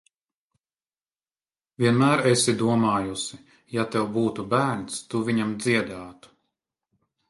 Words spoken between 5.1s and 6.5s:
tu viņam dziedātu.